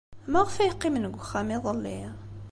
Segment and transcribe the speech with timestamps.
[0.31, 1.99] Maɣef ay qqimen deg uxxam iḍelli?